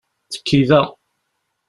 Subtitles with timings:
[0.31, 0.81] Tekki da!